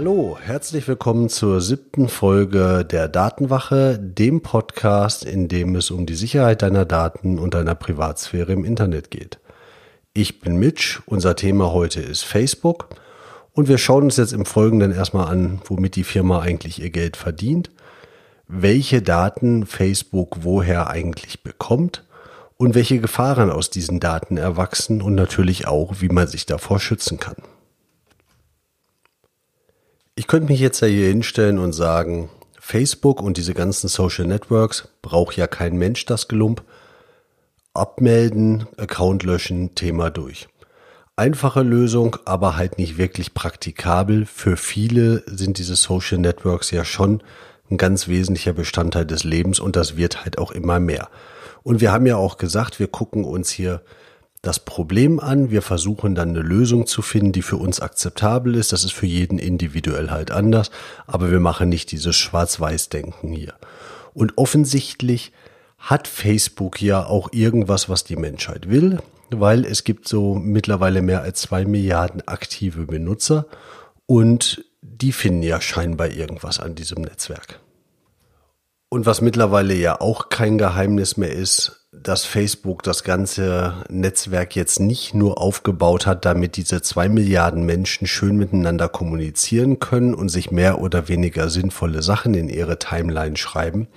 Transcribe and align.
Hallo, 0.00 0.38
herzlich 0.40 0.88
willkommen 0.88 1.28
zur 1.28 1.60
siebten 1.60 2.08
Folge 2.08 2.86
der 2.90 3.06
Datenwache, 3.06 3.98
dem 3.98 4.40
Podcast, 4.40 5.26
in 5.26 5.46
dem 5.46 5.76
es 5.76 5.90
um 5.90 6.06
die 6.06 6.14
Sicherheit 6.14 6.62
deiner 6.62 6.86
Daten 6.86 7.38
und 7.38 7.52
deiner 7.52 7.74
Privatsphäre 7.74 8.50
im 8.50 8.64
Internet 8.64 9.10
geht. 9.10 9.40
Ich 10.14 10.40
bin 10.40 10.56
Mitch, 10.56 11.02
unser 11.04 11.36
Thema 11.36 11.74
heute 11.74 12.00
ist 12.00 12.22
Facebook 12.22 12.88
und 13.52 13.68
wir 13.68 13.76
schauen 13.76 14.04
uns 14.04 14.16
jetzt 14.16 14.32
im 14.32 14.46
Folgenden 14.46 14.90
erstmal 14.90 15.30
an, 15.30 15.60
womit 15.66 15.96
die 15.96 16.04
Firma 16.04 16.40
eigentlich 16.40 16.80
ihr 16.80 16.88
Geld 16.88 17.18
verdient, 17.18 17.70
welche 18.48 19.02
Daten 19.02 19.66
Facebook 19.66 20.38
woher 20.44 20.88
eigentlich 20.88 21.42
bekommt 21.42 22.06
und 22.56 22.74
welche 22.74 23.00
Gefahren 23.00 23.50
aus 23.50 23.68
diesen 23.68 24.00
Daten 24.00 24.38
erwachsen 24.38 25.02
und 25.02 25.14
natürlich 25.14 25.66
auch, 25.66 25.96
wie 26.00 26.08
man 26.08 26.26
sich 26.26 26.46
davor 26.46 26.80
schützen 26.80 27.20
kann. 27.20 27.36
Ich 30.20 30.26
könnte 30.26 30.52
mich 30.52 30.60
jetzt 30.60 30.80
ja 30.80 30.86
hier 30.86 31.08
hinstellen 31.08 31.58
und 31.58 31.72
sagen, 31.72 32.28
Facebook 32.58 33.22
und 33.22 33.38
diese 33.38 33.54
ganzen 33.54 33.88
Social 33.88 34.26
Networks 34.26 34.88
braucht 35.00 35.34
ja 35.38 35.46
kein 35.46 35.78
Mensch 35.78 36.04
das 36.04 36.28
Gelump. 36.28 36.62
Abmelden, 37.72 38.66
Account 38.76 39.22
löschen, 39.22 39.74
Thema 39.74 40.10
durch. 40.10 40.48
Einfache 41.16 41.62
Lösung, 41.62 42.18
aber 42.26 42.58
halt 42.58 42.76
nicht 42.76 42.98
wirklich 42.98 43.32
praktikabel. 43.32 44.26
Für 44.26 44.58
viele 44.58 45.22
sind 45.24 45.56
diese 45.56 45.74
Social 45.74 46.18
Networks 46.18 46.70
ja 46.70 46.84
schon 46.84 47.22
ein 47.70 47.78
ganz 47.78 48.06
wesentlicher 48.06 48.52
Bestandteil 48.52 49.06
des 49.06 49.24
Lebens 49.24 49.58
und 49.58 49.74
das 49.74 49.96
wird 49.96 50.22
halt 50.22 50.36
auch 50.36 50.50
immer 50.50 50.80
mehr. 50.80 51.08
Und 51.62 51.80
wir 51.80 51.92
haben 51.92 52.04
ja 52.04 52.16
auch 52.16 52.36
gesagt, 52.36 52.78
wir 52.78 52.88
gucken 52.88 53.24
uns 53.24 53.48
hier 53.48 53.80
das 54.42 54.60
Problem 54.60 55.20
an. 55.20 55.50
Wir 55.50 55.62
versuchen 55.62 56.14
dann 56.14 56.30
eine 56.30 56.40
Lösung 56.40 56.86
zu 56.86 57.02
finden, 57.02 57.32
die 57.32 57.42
für 57.42 57.56
uns 57.56 57.80
akzeptabel 57.80 58.54
ist. 58.54 58.72
Das 58.72 58.84
ist 58.84 58.92
für 58.92 59.06
jeden 59.06 59.38
individuell 59.38 60.10
halt 60.10 60.30
anders. 60.30 60.70
Aber 61.06 61.30
wir 61.30 61.40
machen 61.40 61.68
nicht 61.68 61.92
dieses 61.92 62.16
Schwarz-Weiß-Denken 62.16 63.32
hier. 63.32 63.54
Und 64.14 64.38
offensichtlich 64.38 65.32
hat 65.78 66.08
Facebook 66.08 66.80
ja 66.82 67.04
auch 67.04 67.32
irgendwas, 67.32 67.88
was 67.88 68.04
die 68.04 68.16
Menschheit 68.16 68.68
will, 68.68 68.98
weil 69.30 69.64
es 69.64 69.84
gibt 69.84 70.06
so 70.06 70.34
mittlerweile 70.34 71.00
mehr 71.00 71.22
als 71.22 71.40
zwei 71.40 71.64
Milliarden 71.64 72.26
aktive 72.28 72.86
Benutzer 72.86 73.46
und 74.06 74.64
die 74.82 75.12
finden 75.12 75.42
ja 75.42 75.60
scheinbar 75.60 76.08
irgendwas 76.08 76.60
an 76.60 76.74
diesem 76.74 77.02
Netzwerk. 77.02 77.60
Und 78.90 79.06
was 79.06 79.20
mittlerweile 79.20 79.74
ja 79.74 80.00
auch 80.00 80.28
kein 80.28 80.58
Geheimnis 80.58 81.16
mehr 81.16 81.32
ist, 81.32 81.79
dass 81.92 82.24
Facebook 82.24 82.84
das 82.84 83.02
ganze 83.02 83.84
Netzwerk 83.88 84.54
jetzt 84.54 84.78
nicht 84.78 85.12
nur 85.12 85.40
aufgebaut 85.40 86.06
hat, 86.06 86.24
damit 86.24 86.56
diese 86.56 86.82
zwei 86.82 87.08
Milliarden 87.08 87.66
Menschen 87.66 88.06
schön 88.06 88.36
miteinander 88.36 88.88
kommunizieren 88.88 89.80
können 89.80 90.14
und 90.14 90.28
sich 90.28 90.52
mehr 90.52 90.80
oder 90.80 91.08
weniger 91.08 91.48
sinnvolle 91.50 92.02
Sachen 92.02 92.34
in 92.34 92.48
ihre 92.48 92.78
Timeline 92.78 93.36
schreiben, 93.36 93.88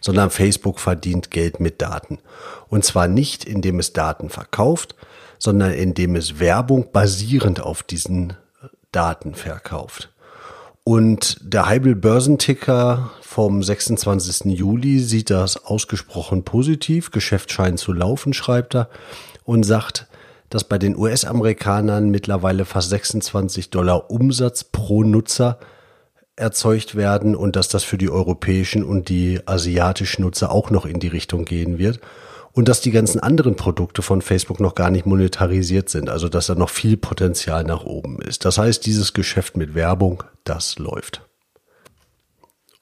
sondern 0.00 0.30
Facebook 0.30 0.78
verdient 0.78 1.32
Geld 1.32 1.58
mit 1.58 1.82
Daten. 1.82 2.18
Und 2.68 2.84
zwar 2.84 3.08
nicht, 3.08 3.44
indem 3.44 3.80
es 3.80 3.92
Daten 3.92 4.30
verkauft, 4.30 4.94
sondern 5.38 5.72
indem 5.72 6.14
es 6.14 6.38
Werbung 6.38 6.92
basierend 6.92 7.60
auf 7.60 7.82
diesen 7.82 8.34
Daten 8.92 9.34
verkauft. 9.34 10.10
Und 10.84 11.36
der 11.42 11.66
Heibel 11.66 11.94
Börsenticker 11.94 13.10
vom 13.20 13.62
26. 13.62 14.46
Juli 14.56 14.98
sieht 14.98 15.30
das 15.30 15.64
ausgesprochen 15.64 16.44
positiv. 16.44 17.10
Geschäft 17.10 17.52
scheint 17.52 17.78
zu 17.78 17.92
laufen, 17.92 18.32
schreibt 18.32 18.74
er 18.74 18.88
und 19.44 19.62
sagt, 19.62 20.08
dass 20.48 20.64
bei 20.64 20.78
den 20.78 20.96
US-Amerikanern 20.96 22.10
mittlerweile 22.10 22.64
fast 22.64 22.90
26 22.90 23.70
Dollar 23.70 24.10
Umsatz 24.10 24.64
pro 24.64 25.04
Nutzer 25.04 25.60
erzeugt 26.34 26.96
werden 26.96 27.36
und 27.36 27.54
dass 27.54 27.68
das 27.68 27.84
für 27.84 27.98
die 27.98 28.10
europäischen 28.10 28.82
und 28.82 29.08
die 29.08 29.40
asiatischen 29.46 30.22
Nutzer 30.22 30.50
auch 30.50 30.70
noch 30.70 30.86
in 30.86 30.98
die 30.98 31.08
Richtung 31.08 31.44
gehen 31.44 31.78
wird 31.78 32.00
und 32.52 32.68
dass 32.68 32.80
die 32.80 32.90
ganzen 32.90 33.20
anderen 33.20 33.56
Produkte 33.56 34.02
von 34.02 34.22
Facebook 34.22 34.60
noch 34.60 34.74
gar 34.74 34.90
nicht 34.90 35.06
monetarisiert 35.06 35.88
sind, 35.88 36.08
also 36.08 36.28
dass 36.28 36.46
da 36.46 36.54
noch 36.54 36.70
viel 36.70 36.96
Potenzial 36.96 37.64
nach 37.64 37.84
oben 37.84 38.20
ist. 38.20 38.44
Das 38.44 38.58
heißt, 38.58 38.84
dieses 38.86 39.12
Geschäft 39.12 39.56
mit 39.56 39.74
Werbung, 39.74 40.24
das 40.44 40.78
läuft. 40.78 41.22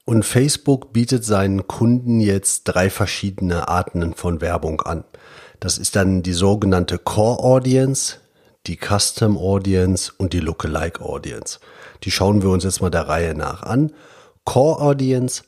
Und 0.04 0.24
Facebook 0.24 0.94
bietet 0.94 1.22
seinen 1.24 1.66
Kunden 1.66 2.20
jetzt 2.20 2.64
drei 2.64 2.88
verschiedene 2.88 3.68
Arten 3.68 4.14
von 4.14 4.40
Werbung 4.40 4.80
an. 4.80 5.04
Das 5.60 5.76
ist 5.76 5.96
dann 5.96 6.22
die 6.22 6.32
sogenannte 6.32 6.96
Core 6.98 7.42
Audience, 7.44 8.16
die 8.66 8.78
Custom 8.78 9.36
Audience 9.36 10.12
und 10.16 10.32
die 10.32 10.40
Lookalike 10.40 11.02
Audience. 11.02 11.58
Die 12.04 12.10
schauen 12.10 12.42
wir 12.42 12.48
uns 12.48 12.64
jetzt 12.64 12.80
mal 12.80 12.90
der 12.90 13.06
Reihe 13.08 13.34
nach 13.34 13.62
an. 13.62 13.92
Core 14.44 14.80
Audience, 14.80 15.42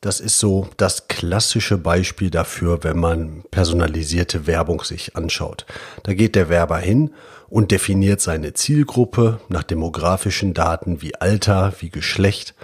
das 0.00 0.20
ist 0.20 0.38
so 0.38 0.68
das 0.76 1.08
klassische 1.08 1.76
Beispiel 1.76 2.30
dafür, 2.30 2.84
wenn 2.84 2.98
man 2.98 3.42
personalisierte 3.50 4.46
Werbung 4.46 4.84
sich 4.84 5.16
anschaut. 5.16 5.66
Da 6.04 6.14
geht 6.14 6.34
der 6.34 6.48
Werber 6.48 6.78
hin 6.78 7.12
und 7.48 7.70
definiert 7.70 8.20
seine 8.20 8.54
Zielgruppe 8.54 9.40
nach 9.48 9.62
demografischen 9.62 10.54
Daten 10.54 11.02
wie 11.02 11.16
Alter, 11.16 11.72
wie 11.80 11.90
Geschlecht, 11.90 12.54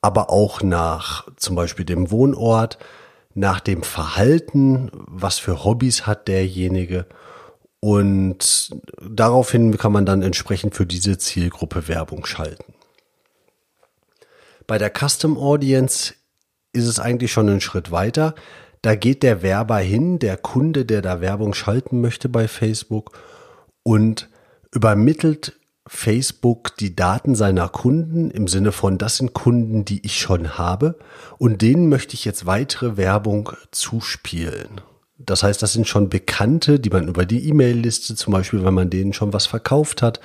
aber 0.00 0.30
auch 0.30 0.62
nach 0.62 1.28
zum 1.36 1.54
Beispiel 1.54 1.84
dem 1.84 2.10
Wohnort, 2.10 2.78
nach 3.34 3.60
dem 3.60 3.82
Verhalten, 3.82 4.90
was 4.92 5.38
für 5.38 5.64
Hobbys 5.64 6.06
hat 6.06 6.28
derjenige. 6.28 7.06
Und 7.80 8.74
daraufhin 9.00 9.76
kann 9.76 9.92
man 9.92 10.06
dann 10.06 10.22
entsprechend 10.22 10.74
für 10.74 10.86
diese 10.86 11.18
Zielgruppe 11.18 11.88
Werbung 11.88 12.24
schalten. 12.24 12.72
Bei 14.66 14.78
der 14.78 14.90
Custom 14.90 15.36
Audience 15.36 16.14
ist 16.74 16.86
es 16.86 17.00
eigentlich 17.00 17.32
schon 17.32 17.48
einen 17.48 17.60
Schritt 17.60 17.90
weiter. 17.90 18.34
Da 18.82 18.94
geht 18.94 19.22
der 19.22 19.42
Werber 19.42 19.78
hin, 19.78 20.18
der 20.18 20.36
Kunde, 20.36 20.84
der 20.84 21.00
da 21.00 21.20
Werbung 21.20 21.54
schalten 21.54 22.00
möchte 22.00 22.28
bei 22.28 22.48
Facebook 22.48 23.18
und 23.82 24.28
übermittelt 24.72 25.54
Facebook 25.86 26.76
die 26.78 26.96
Daten 26.96 27.34
seiner 27.34 27.68
Kunden 27.68 28.30
im 28.30 28.48
Sinne 28.48 28.72
von, 28.72 28.98
das 28.98 29.18
sind 29.18 29.34
Kunden, 29.34 29.84
die 29.84 30.04
ich 30.04 30.18
schon 30.18 30.58
habe 30.58 30.98
und 31.38 31.62
denen 31.62 31.88
möchte 31.88 32.14
ich 32.14 32.24
jetzt 32.24 32.46
weitere 32.46 32.96
Werbung 32.96 33.50
zuspielen. 33.70 34.80
Das 35.18 35.42
heißt, 35.42 35.62
das 35.62 35.72
sind 35.72 35.86
schon 35.86 36.08
Bekannte, 36.08 36.80
die 36.80 36.90
man 36.90 37.08
über 37.08 37.24
die 37.24 37.48
E-Mail-Liste 37.48 38.16
zum 38.16 38.32
Beispiel, 38.32 38.64
wenn 38.64 38.74
man 38.74 38.90
denen 38.90 39.12
schon 39.12 39.32
was 39.32 39.46
verkauft 39.46 40.02
hat, 40.02 40.20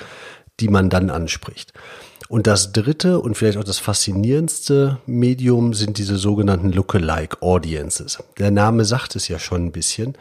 die 0.60 0.68
man 0.68 0.90
dann 0.90 1.10
anspricht. 1.10 1.74
Und 2.30 2.46
das 2.46 2.72
dritte 2.72 3.20
und 3.20 3.36
vielleicht 3.36 3.58
auch 3.58 3.64
das 3.64 3.80
faszinierendste 3.80 5.00
Medium 5.08 5.74
sind 5.74 5.98
diese 5.98 6.18
sogenannten 6.18 6.72
Lookalike 6.72 7.42
Audiences. 7.42 8.24
Der 8.38 8.52
Name 8.52 8.86
sagt 8.86 9.16
es 9.16 9.28
ja 9.28 9.40
schon 9.40 9.66
ein 9.66 9.72
bisschen. 9.72 10.16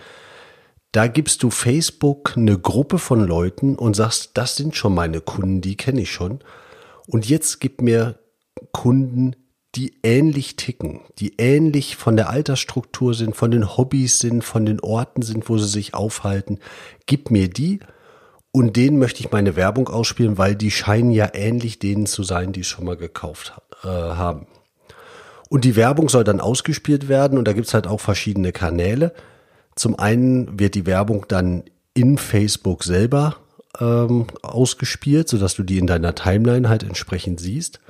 Da 0.93 1.07
gibst 1.07 1.43
du 1.43 1.51
Facebook 1.51 2.35
eine 2.35 2.59
Gruppe 2.59 2.99
von 2.99 3.27
Leuten 3.27 3.75
und 3.77 3.95
sagst, 3.95 4.31
das 4.35 4.57
sind 4.57 4.75
schon 4.75 4.95
meine 4.95 5.21
Kunden, 5.21 5.61
die 5.61 5.77
kenne 5.77 6.01
ich 6.01 6.11
schon. 6.11 6.41
Und 7.07 7.29
jetzt 7.29 7.61
gib 7.61 7.83
mir 7.83 8.19
Kunden, 8.73 9.37
die 9.75 9.99
ähnlich 10.03 10.57
ticken, 10.57 11.03
die 11.19 11.35
ähnlich 11.37 11.97
von 11.97 12.17
der 12.17 12.31
Altersstruktur 12.31 13.13
sind, 13.13 13.37
von 13.37 13.51
den 13.51 13.77
Hobbys 13.77 14.19
sind, 14.19 14.43
von 14.43 14.65
den 14.65 14.81
Orten 14.81 15.21
sind, 15.21 15.49
wo 15.51 15.59
sie 15.59 15.69
sich 15.69 15.93
aufhalten. 15.93 16.59
Gib 17.05 17.31
mir 17.31 17.49
die 17.49 17.81
und 18.53 18.77
denen 18.77 18.99
möchte 18.99 19.21
ich 19.21 19.31
meine 19.31 19.57
Werbung 19.57 19.89
ausspielen, 19.89 20.39
weil 20.39 20.55
die 20.55 20.71
scheinen 20.71 21.11
ja 21.11 21.31
ähnlich 21.35 21.79
denen 21.79 22.07
zu 22.07 22.23
sein, 22.23 22.53
die 22.53 22.61
es 22.61 22.67
schon 22.67 22.85
mal 22.85 22.97
gekauft 22.97 23.53
äh, 23.85 23.89
haben. 23.89 24.47
Und 25.49 25.65
die 25.65 25.77
Werbung 25.77 26.09
soll 26.09 26.25
dann 26.25 26.41
ausgespielt 26.41 27.09
werden 27.09 27.39
und 27.39 27.47
da 27.47 27.53
gibt's 27.53 27.75
halt 27.75 27.87
auch 27.87 28.01
verschiedene 28.01 28.53
Kanäle. 28.53 29.15
Zum 29.77 29.99
einen 29.99 30.59
wird 30.59 30.75
die 30.75 30.87
Werbung 30.87 31.27
dann 31.29 31.65
in 31.95 32.19
Facebook 32.19 32.85
selber 32.85 33.37
ähm, 33.81 34.27
ausgespielt, 34.43 35.29
sodass 35.29 35.55
du 35.55 35.63
die 35.63 35.79
in 35.79 35.87
deiner 35.87 36.15
Timeline 36.15 36.69
halt 36.69 36.83
entsprechend 36.83 37.41
siehst. 37.41 37.81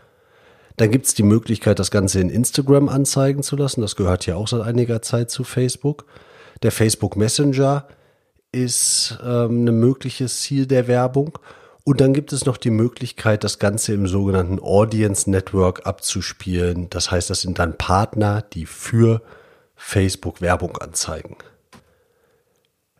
Dann 0.76 0.92
gibt's 0.92 1.14
die 1.14 1.24
Möglichkeit, 1.24 1.80
das 1.80 1.90
Ganze 1.90 2.20
in 2.20 2.30
Instagram 2.30 2.88
anzeigen 2.88 3.42
zu 3.42 3.56
lassen. 3.56 3.80
Das 3.80 3.96
gehört 3.96 4.26
ja 4.26 4.36
auch 4.36 4.46
seit 4.46 4.62
einiger 4.62 5.02
Zeit 5.02 5.30
zu 5.30 5.42
Facebook. 5.42 6.04
Der 6.62 6.70
Facebook 6.70 7.16
Messenger 7.16 7.88
ist 8.52 9.18
ähm, 9.22 9.64
ein 9.64 9.78
mögliches 9.78 10.40
Ziel 10.40 10.66
der 10.66 10.88
Werbung. 10.88 11.38
Und 11.84 12.00
dann 12.00 12.12
gibt 12.12 12.32
es 12.32 12.44
noch 12.44 12.58
die 12.58 12.70
Möglichkeit, 12.70 13.44
das 13.44 13.58
Ganze 13.58 13.94
im 13.94 14.06
sogenannten 14.06 14.60
Audience 14.60 15.30
Network 15.30 15.86
abzuspielen. 15.86 16.90
Das 16.90 17.10
heißt, 17.10 17.30
das 17.30 17.40
sind 17.40 17.58
dann 17.58 17.78
Partner, 17.78 18.42
die 18.42 18.66
für 18.66 19.22
Facebook 19.74 20.40
Werbung 20.40 20.76
anzeigen. 20.76 21.36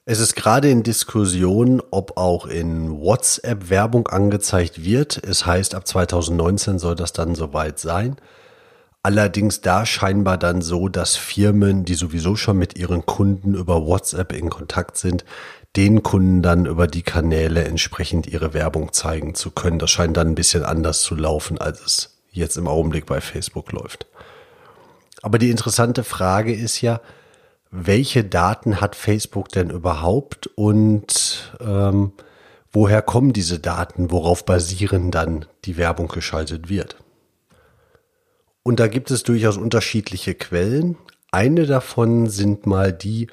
Es 0.07 0.21
ist 0.21 0.37
gerade 0.37 0.71
in 0.71 0.83
Diskussion, 0.83 1.83
ob 1.91 2.17
auch 2.17 2.47
in 2.47 2.99
WhatsApp 2.99 3.69
Werbung 3.69 4.09
angezeigt 4.09 4.83
wird. 4.83 5.23
Es 5.23 5.45
heißt, 5.45 5.75
ab 5.75 5.87
2019 5.87 6.79
soll 6.79 6.95
das 6.95 7.13
dann 7.13 7.35
soweit 7.35 7.79
sein. 7.79 8.17
Allerdings 9.09 9.63
da 9.63 9.87
scheinbar 9.87 10.37
dann 10.37 10.61
so, 10.61 10.91
dass 10.91 11.17
Firmen, 11.17 11.87
die 11.87 11.95
sowieso 11.95 12.37
schon 12.37 12.59
mit 12.59 12.79
ihren 12.79 13.07
Kunden 13.07 13.55
über 13.55 13.87
WhatsApp 13.87 14.35
in 14.35 14.51
Kontakt 14.51 14.99
sind, 14.99 15.25
den 15.77 16.03
Kunden 16.03 16.43
dann 16.43 16.67
über 16.67 16.87
die 16.87 17.01
Kanäle 17.01 17.65
entsprechend 17.65 18.27
ihre 18.27 18.53
Werbung 18.53 18.93
zeigen 18.93 19.35
zu 19.35 19.51
können. 19.51 19.79
Das 19.79 19.91
scheint 19.91 20.19
dann 20.19 20.27
ein 20.29 20.35
bisschen 20.35 20.63
anders 20.63 21.01
zu 21.01 21.15
laufen, 21.15 21.57
als 21.57 21.81
es 21.81 22.19
jetzt 22.33 22.59
im 22.59 22.69
Augenblick 22.69 23.07
bei 23.07 23.23
Facebook 23.23 23.73
läuft. 23.73 24.07
Aber 25.23 25.39
die 25.39 25.51
interessante 25.51 26.05
Frage 26.05 26.53
ist 26.53 26.83
ja, 26.83 27.01
welche 27.71 28.25
Daten 28.25 28.79
hat 28.79 28.95
Facebook 28.95 29.49
denn 29.49 29.71
überhaupt 29.71 30.49
und 30.49 31.51
ähm, 31.63 32.13
woher 32.73 33.01
kommen 33.01 33.33
diese 33.33 33.59
Daten, 33.59 34.11
worauf 34.11 34.45
basieren 34.45 35.11
dann 35.11 35.47
die 35.65 35.79
Werbung 35.79 36.09
geschaltet 36.09 36.69
wird. 36.69 36.99
Und 38.69 38.81
da 38.81 38.87
gibt 38.87 39.11
es 39.11 39.23
durchaus 39.23 39.57
unterschiedliche 39.57 40.35
Quellen. 40.35 40.99
Eine 41.31 41.65
davon 41.65 42.29
sind 42.29 42.67
mal 42.67 42.93
die 42.93 43.29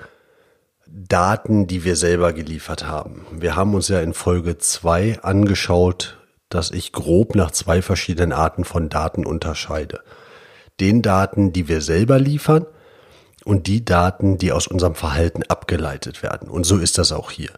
Daten, 0.87 1.67
die 1.67 1.83
wir 1.83 1.97
selber 1.97 2.31
geliefert 2.31 2.87
haben. 2.87 3.27
Wir 3.33 3.57
haben 3.57 3.75
uns 3.75 3.89
ja 3.89 3.99
in 3.99 4.13
Folge 4.13 4.59
2 4.59 5.23
angeschaut, 5.23 6.17
dass 6.47 6.71
ich 6.71 6.93
grob 6.93 7.35
nach 7.35 7.51
zwei 7.51 7.81
verschiedenen 7.81 8.31
Arten 8.31 8.63
von 8.63 8.87
Daten 8.87 9.25
unterscheide. 9.25 9.99
Den 10.79 11.01
Daten, 11.01 11.51
die 11.51 11.67
wir 11.67 11.81
selber 11.81 12.17
liefern 12.17 12.65
und 13.43 13.67
die 13.67 13.83
Daten, 13.83 14.37
die 14.37 14.53
aus 14.53 14.67
unserem 14.67 14.95
Verhalten 14.95 15.43
abgeleitet 15.43 16.23
werden. 16.23 16.47
Und 16.47 16.63
so 16.63 16.77
ist 16.77 16.97
das 16.97 17.11
auch 17.11 17.29
hier. 17.29 17.51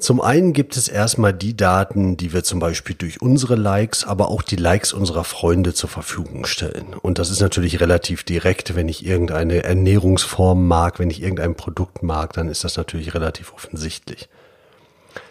Zum 0.00 0.20
einen 0.20 0.52
gibt 0.52 0.76
es 0.76 0.86
erstmal 0.86 1.34
die 1.34 1.56
Daten, 1.56 2.16
die 2.16 2.32
wir 2.32 2.44
zum 2.44 2.60
Beispiel 2.60 2.94
durch 2.94 3.20
unsere 3.20 3.56
Likes, 3.56 4.04
aber 4.04 4.28
auch 4.28 4.42
die 4.42 4.54
Likes 4.54 4.92
unserer 4.92 5.24
Freunde 5.24 5.74
zur 5.74 5.90
Verfügung 5.90 6.46
stellen. 6.46 6.94
Und 7.02 7.18
das 7.18 7.30
ist 7.30 7.40
natürlich 7.40 7.80
relativ 7.80 8.22
direkt. 8.22 8.76
Wenn 8.76 8.88
ich 8.88 9.04
irgendeine 9.04 9.64
Ernährungsform 9.64 10.68
mag, 10.68 11.00
wenn 11.00 11.10
ich 11.10 11.20
irgendein 11.20 11.56
Produkt 11.56 12.04
mag, 12.04 12.32
dann 12.34 12.48
ist 12.48 12.62
das 12.62 12.76
natürlich 12.76 13.12
relativ 13.12 13.52
offensichtlich. 13.52 14.28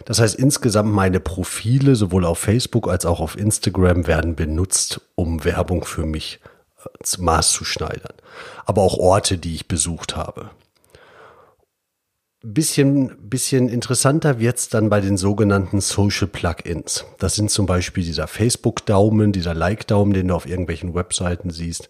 Das 0.04 0.20
heißt, 0.20 0.34
insgesamt 0.34 0.92
meine 0.92 1.18
Profile 1.18 1.96
sowohl 1.96 2.26
auf 2.26 2.38
Facebook 2.38 2.88
als 2.88 3.06
auch 3.06 3.20
auf 3.20 3.38
Instagram 3.38 4.06
werden 4.06 4.36
benutzt, 4.36 5.00
um 5.14 5.44
Werbung 5.44 5.86
für 5.86 6.04
mich 6.04 6.40
Maß 7.16 7.52
zu 7.52 7.64
schneidern. 7.64 8.14
Aber 8.66 8.82
auch 8.82 8.98
Orte, 8.98 9.38
die 9.38 9.54
ich 9.54 9.66
besucht 9.66 10.14
habe. 10.14 10.50
Bisschen, 12.40 13.28
bisschen 13.28 13.68
interessanter 13.68 14.38
wird's 14.38 14.68
dann 14.68 14.90
bei 14.90 15.00
den 15.00 15.16
sogenannten 15.16 15.80
Social 15.80 16.28
Plugins. 16.28 17.04
Das 17.18 17.34
sind 17.34 17.50
zum 17.50 17.66
Beispiel 17.66 18.04
dieser 18.04 18.28
Facebook-Daumen, 18.28 19.32
dieser 19.32 19.54
Like-Daumen, 19.54 20.12
den 20.12 20.28
du 20.28 20.34
auf 20.34 20.46
irgendwelchen 20.46 20.94
Webseiten 20.94 21.50
siehst. 21.50 21.88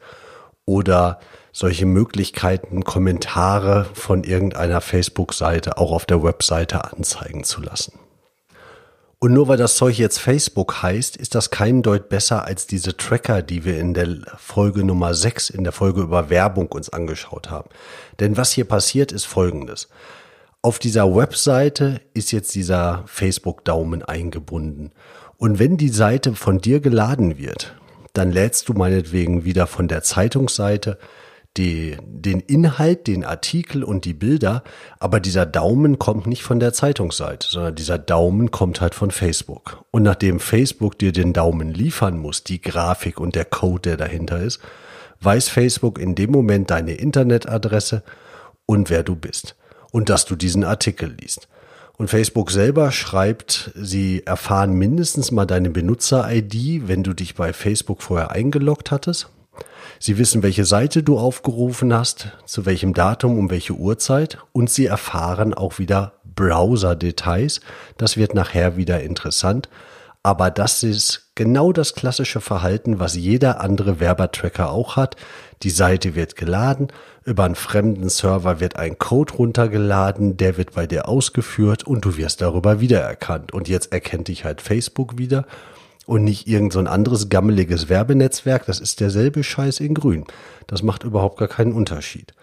Oder 0.65 1.21
solche 1.53 1.85
Möglichkeiten, 1.85 2.85
Kommentare 2.85 3.87
von 3.93 4.25
irgendeiner 4.25 4.81
Facebook-Seite 4.81 5.77
auch 5.77 5.93
auf 5.93 6.07
der 6.07 6.23
Webseite 6.23 6.93
anzeigen 6.93 7.45
zu 7.45 7.61
lassen. 7.61 7.99
Und 9.19 9.35
nur 9.35 9.49
weil 9.49 9.57
das 9.59 9.77
Zeug 9.77 9.99
jetzt 9.99 10.19
Facebook 10.19 10.83
heißt, 10.83 11.17
ist 11.17 11.35
das 11.35 11.51
kein 11.51 11.83
Deut 11.83 12.09
besser 12.09 12.45
als 12.45 12.67
diese 12.67 12.97
Tracker, 12.97 13.43
die 13.43 13.65
wir 13.65 13.79
in 13.79 13.93
der 13.93 14.09
Folge 14.39 14.85
Nummer 14.85 15.13
6, 15.13 15.51
in 15.51 15.65
der 15.65 15.73
Folge 15.73 16.01
über 16.01 16.31
Werbung 16.31 16.69
uns 16.69 16.89
angeschaut 16.89 17.51
haben. 17.51 17.69
Denn 18.21 18.37
was 18.37 18.53
hier 18.53 18.65
passiert, 18.65 19.11
ist 19.13 19.27
folgendes. 19.27 19.89
Auf 20.69 20.79
dieser 20.79 21.17
Webseite 21.17 22.03
ist 22.13 22.31
jetzt 22.31 22.55
dieser 22.55 23.03
Facebook-Daumen 23.07 24.03
eingebunden. 24.03 24.93
Und 25.39 25.59
wenn 25.59 25.79
die 25.79 25.89
Seite 25.89 26.35
von 26.35 26.59
dir 26.59 26.81
geladen 26.81 27.39
wird, 27.39 27.75
dann 28.13 28.31
lädst 28.31 28.69
du 28.69 28.75
meinetwegen 28.75 29.47
wieder 29.47 29.67
von 29.67 29.89
der 29.89 30.03
Zeitungsseite 30.03 30.99
die, 31.57 31.97
den 32.03 32.41
Inhalt, 32.41 33.07
den 33.07 33.25
Artikel 33.25 33.83
und 33.83 34.05
die 34.05 34.13
Bilder, 34.13 34.63
aber 35.01 35.21
dieser 35.21 35.47
Daumen 35.47 35.99
kommt 35.99 36.27
nicht 36.27 36.43
von 36.43 36.61
der 36.61 36.75
Zeitungsseite, 36.75 37.49
sondern 37.49 37.75
dieser 37.75 37.97
Daumen 37.97 38.51
kommt 38.51 38.83
halt 38.83 38.95
von 38.95 39.11
Facebook. 39.11 39.83
Und 39.91 40.03
nachdem 40.03 40.39
Facebook 40.39 40.99
dir 40.99 41.13
den 41.13 41.33
Daumen 41.33 41.73
liefern 41.73 42.19
muss, 42.19 42.45
die 42.45 42.61
Grafik 42.61 43.21
und 43.21 43.37
der 43.37 43.47
Code, 43.47 43.81
der 43.89 43.97
dahinter 43.97 44.43
ist, 44.43 44.61
weiß 45.23 45.49
Facebook 45.49 45.99
in 45.99 46.15
dem 46.15 46.31
Moment 46.31 46.71
deine 46.71 46.93
Internetadresse 46.93 48.03
und 48.67 48.91
wer 48.91 49.03
du 49.03 49.17
bist 49.17 49.57
und 49.91 50.09
dass 50.09 50.25
du 50.25 50.37
diesen 50.37 50.65
Artikel 50.65 51.15
liest. 51.21 51.49
Und 51.97 52.09
Facebook 52.09 52.53
selber 52.53 52.93
schreibt, 52.93 53.73
sie 53.75 54.23
erfahren 54.25 54.73
mindestens 54.73 55.33
mal 55.33 55.47
deine 55.47 55.71
Benutzer-ID, 55.71 56.87
wenn 56.87 57.03
du 57.03 57.13
dich 57.13 57.35
bei 57.35 57.53
Facebook 57.53 58.03
vorher 58.03 58.31
eingeloggt 58.31 58.93
hattest. 58.93 59.31
Sie 59.99 60.17
wissen, 60.17 60.45
welche 60.45 60.65
Seite 60.65 61.03
du 61.03 61.19
aufgerufen 61.19 61.93
hast, 61.93 62.29
zu 62.47 62.67
welchem 62.67 62.95
Datum, 62.95 63.37
um 63.37 63.51
welche 63.51 63.73
Uhrzeit 63.73 64.39
und 64.53 64.71
sie 64.71 64.87
erfahren 64.87 65.55
auch 65.55 65.81
wieder 65.81 66.13
Browser-Details. 66.37 67.61
Das 67.97 68.17
wird 68.17 68.33
nachher 68.33 68.77
wieder 68.77 69.01
interessant. 69.03 69.69
Aber 70.29 70.51
das 70.51 70.83
ist 70.83 71.31
genau 71.37 71.73
das 71.73 71.95
klassische 71.95 72.43
Verhalten, 72.43 73.01
was 73.01 73.15
jeder 73.15 73.63
andere 73.63 73.99
Werbertracker 73.99 74.71
auch 74.71 74.97
hat. 74.97 75.17
Die 75.63 75.71
Seite 75.71 76.15
wird 76.15 76.37
geladen, 76.37 76.89
über 77.25 77.45
einen 77.45 77.55
fremden 77.55 78.11
Server 78.11 78.61
wird 78.61 78.77
ein 78.77 78.99
Code 78.99 79.33
runtergeladen, 79.33 80.37
der 80.37 80.59
wird 80.59 80.75
bei 80.75 80.87
dir 80.87 81.09
ausgeführt 81.09 81.85
und 81.85 82.05
du 82.05 82.19
wirst 82.19 82.43
darüber 82.43 82.79
wiedererkannt. 82.79 83.55
Und 83.55 83.69
jetzt 83.69 83.91
erkennt 83.91 84.29
dich 84.29 84.45
halt 84.45 84.61
Facebook 84.61 85.17
wieder 85.17 85.47
und 86.05 86.25
nicht 86.25 86.47
irgend 86.47 86.75
so 86.75 86.81
anderes 86.81 87.31
gammeliges 87.31 87.89
Werbenetzwerk. 87.89 88.67
Das 88.67 88.81
ist 88.81 89.01
derselbe 89.01 89.43
Scheiß 89.43 89.81
in 89.81 89.95
grün. 89.95 90.27
Das 90.67 90.83
macht 90.83 91.05
überhaupt 91.05 91.39
gar 91.39 91.49
keinen 91.49 91.73
Unterschied. 91.73 92.35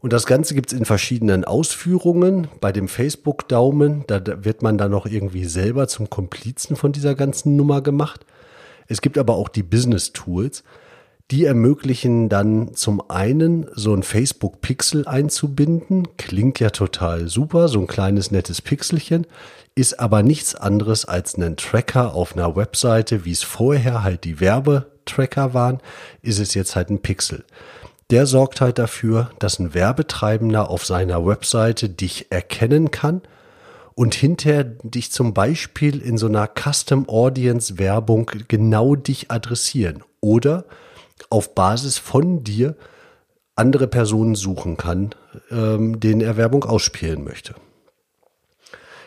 Und 0.00 0.12
das 0.12 0.26
Ganze 0.26 0.54
gibt's 0.54 0.72
in 0.72 0.84
verschiedenen 0.84 1.44
Ausführungen. 1.44 2.48
Bei 2.60 2.70
dem 2.70 2.88
Facebook-Daumen, 2.88 4.04
da 4.06 4.20
wird 4.44 4.62
man 4.62 4.78
dann 4.78 4.92
noch 4.92 5.06
irgendwie 5.06 5.44
selber 5.44 5.88
zum 5.88 6.08
Komplizen 6.08 6.76
von 6.76 6.92
dieser 6.92 7.14
ganzen 7.14 7.56
Nummer 7.56 7.80
gemacht. 7.80 8.24
Es 8.86 9.00
gibt 9.00 9.18
aber 9.18 9.34
auch 9.34 9.48
die 9.48 9.64
Business-Tools. 9.64 10.62
Die 11.30 11.44
ermöglichen 11.44 12.30
dann 12.30 12.74
zum 12.74 13.02
einen 13.10 13.66
so 13.74 13.92
ein 13.92 14.02
Facebook-Pixel 14.02 15.06
einzubinden. 15.06 16.08
Klingt 16.16 16.58
ja 16.58 16.70
total 16.70 17.28
super, 17.28 17.68
so 17.68 17.80
ein 17.80 17.86
kleines 17.86 18.30
nettes 18.30 18.62
Pixelchen 18.62 19.26
ist 19.78 20.00
aber 20.00 20.24
nichts 20.24 20.56
anderes 20.56 21.04
als 21.04 21.36
ein 21.36 21.56
Tracker 21.56 22.12
auf 22.14 22.36
einer 22.36 22.56
Webseite, 22.56 23.24
wie 23.24 23.30
es 23.30 23.44
vorher 23.44 24.02
halt 24.02 24.24
die 24.24 24.40
Werbetracker 24.40 25.54
waren, 25.54 25.78
ist 26.20 26.40
es 26.40 26.54
jetzt 26.54 26.74
halt 26.74 26.90
ein 26.90 27.00
Pixel. 27.00 27.44
Der 28.10 28.26
sorgt 28.26 28.60
halt 28.60 28.78
dafür, 28.78 29.30
dass 29.38 29.58
ein 29.58 29.74
Werbetreibender 29.74 30.70
auf 30.70 30.86
seiner 30.86 31.26
Webseite 31.26 31.90
dich 31.90 32.32
erkennen 32.32 32.90
kann 32.90 33.20
und 33.94 34.14
hinterher 34.14 34.64
dich 34.64 35.12
zum 35.12 35.34
Beispiel 35.34 36.00
in 36.00 36.16
so 36.16 36.26
einer 36.26 36.48
Custom 36.48 37.08
Audience 37.08 37.78
Werbung 37.78 38.30
genau 38.48 38.94
dich 38.94 39.30
adressieren 39.30 40.02
oder 40.20 40.64
auf 41.28 41.54
Basis 41.54 41.98
von 41.98 42.44
dir 42.44 42.76
andere 43.56 43.88
Personen 43.88 44.36
suchen 44.36 44.76
kann, 44.76 45.10
ähm, 45.50 46.00
denen 46.00 46.20
er 46.20 46.36
Werbung 46.36 46.64
ausspielen 46.64 47.24
möchte. 47.24 47.54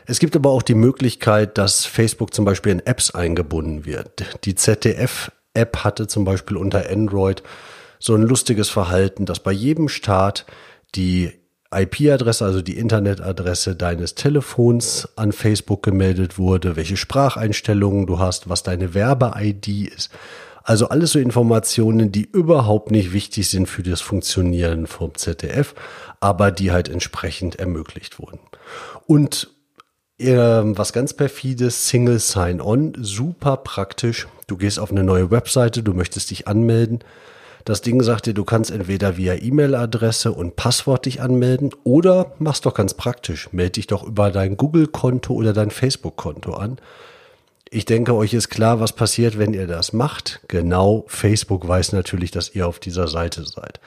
Es 0.05 0.20
gibt 0.20 0.36
aber 0.36 0.50
auch 0.50 0.62
die 0.62 0.75
Möglichkeit, 0.75 1.58
dass 1.58 1.86
Facebook 1.86 2.34
zum 2.34 2.43
Beispiel 2.43 2.74
in 2.74 2.86
Apps 2.86 3.12
eingebunden 3.15 3.86
wird. 3.86 4.46
Die 4.46 4.55
ZDF-App 4.55 5.77
hatte 5.86 6.08
zum 6.08 6.25
Beispiel 6.25 6.58
unter 6.58 6.89
Android 6.89 7.43
so 8.01 8.15
ein 8.15 8.24
lustiges 8.24 8.70
Verhalten, 8.70 9.25
dass 9.25 9.39
bei 9.39 9.51
jedem 9.53 9.88
Start 9.88 10.46
die 10.96 11.31
IP-Adresse, 11.74 12.43
also 12.43 12.62
die 12.62 12.77
Internetadresse 12.77 13.77
deines 13.77 14.15
Telefons 14.15 15.08
an 15.15 15.31
Facebook 15.31 15.84
gemeldet 15.84 16.38
wurde, 16.38 16.75
welche 16.75 16.98
Spracheinstellungen 16.98 18.08
du 18.08 18.20
hast, 18.20 18.50
was 18.50 18.63
deine 18.63 18.93
Werbe-ID 18.93 19.93
ist. 19.96 20.10
Also 20.63 20.89
alles 20.89 21.12
so 21.13 21.20
Informationen, 21.20 22.12
die 22.12 22.29
überhaupt 22.29 22.91
nicht 22.91 23.13
wichtig 23.13 23.50
sind 23.50 23.67
für 23.67 23.84
das 23.84 24.01
Funktionieren 24.01 24.86
vom 24.86 25.15
ZDF, 25.15 25.74
aber 26.20 26.51
die 26.51 26.72
halt 26.72 26.89
entsprechend 26.89 27.55
ermöglicht 27.55 28.20
wurden. 28.20 28.39
Und 29.08 29.50
was 30.24 30.93
ganz 30.93 31.13
perfides, 31.13 31.88
Single 31.88 32.20
Sign-On, 32.20 32.93
super 33.00 33.58
praktisch. 33.58 34.27
Du 34.46 34.55
gehst 34.55 34.77
auf 34.77 34.91
eine 34.91 35.03
neue 35.03 35.31
Webseite, 35.31 35.81
du 35.81 35.93
möchtest 35.93 36.29
dich 36.29 36.48
anmelden. 36.48 37.00
Das 37.65 37.81
Ding 37.81 38.01
sagt 38.01 38.25
dir, 38.25 38.33
du 38.33 38.43
kannst 38.43 38.71
entweder 38.71 39.17
via 39.17 39.35
E-Mail-Adresse 39.35 40.31
und 40.31 40.55
Passwort 40.55 41.05
dich 41.05 41.21
anmelden 41.21 41.71
oder 41.83 42.33
mach's 42.39 42.61
doch 42.61 42.73
ganz 42.73 42.93
praktisch. 42.93 43.51
Meld 43.51 43.75
dich 43.75 43.87
doch 43.87 44.03
über 44.03 44.31
dein 44.31 44.57
Google-Konto 44.57 45.33
oder 45.33 45.53
dein 45.53 45.71
Facebook-Konto 45.71 46.53
an. 46.53 46.77
Ich 47.73 47.85
denke, 47.85 48.13
euch 48.13 48.33
ist 48.33 48.49
klar, 48.49 48.81
was 48.81 48.91
passiert, 48.91 49.39
wenn 49.39 49.53
ihr 49.53 49.65
das 49.65 49.93
macht. 49.93 50.41
Genau, 50.49 51.05
Facebook 51.07 51.65
weiß 51.65 51.93
natürlich, 51.93 52.29
dass 52.29 52.53
ihr 52.53 52.67
auf 52.67 52.79
dieser 52.79 53.07
Seite 53.07 53.45
seid. 53.45 53.79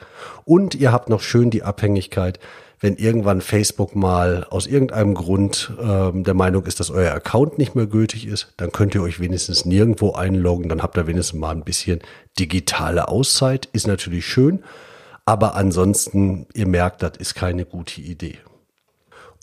Und 0.43 0.73
ihr 0.73 0.91
habt 0.91 1.07
noch 1.07 1.21
schön 1.21 1.51
die 1.51 1.61
Abhängigkeit, 1.61 2.39
wenn 2.79 2.95
irgendwann 2.95 3.41
Facebook 3.41 3.95
mal 3.95 4.43
aus 4.49 4.65
irgendeinem 4.65 5.13
Grund 5.13 5.71
ähm, 5.79 6.23
der 6.23 6.33
Meinung 6.33 6.65
ist, 6.65 6.79
dass 6.79 6.89
euer 6.89 7.13
Account 7.13 7.59
nicht 7.59 7.75
mehr 7.75 7.85
gültig 7.85 8.25
ist, 8.25 8.53
dann 8.57 8.71
könnt 8.71 8.95
ihr 8.95 9.03
euch 9.03 9.19
wenigstens 9.19 9.65
nirgendwo 9.65 10.13
einloggen, 10.13 10.67
dann 10.67 10.81
habt 10.81 10.97
ihr 10.97 11.05
wenigstens 11.05 11.39
mal 11.39 11.51
ein 11.51 11.63
bisschen 11.63 11.99
digitale 12.39 13.07
Auszeit, 13.07 13.69
ist 13.71 13.85
natürlich 13.85 14.25
schön, 14.25 14.63
aber 15.25 15.53
ansonsten, 15.53 16.47
ihr 16.55 16.67
merkt, 16.67 17.03
das 17.03 17.17
ist 17.19 17.35
keine 17.35 17.65
gute 17.65 18.01
Idee. 18.01 18.39